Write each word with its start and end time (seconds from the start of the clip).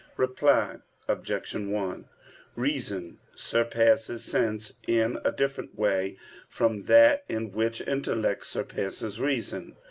Reply 0.17 0.77
Obj. 1.07 1.53
1: 1.53 2.05
Reason 2.55 3.19
surpasses 3.35 4.23
sense 4.23 4.73
in 4.87 5.19
a 5.23 5.31
different 5.31 5.77
way 5.77 6.17
from 6.49 6.85
that 6.85 7.23
in 7.29 7.51
which 7.51 7.81
intellect 7.81 8.47
surpasses 8.47 9.19
reason. 9.21 9.75